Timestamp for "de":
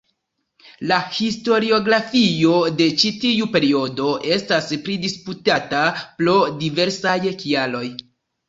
2.79-2.87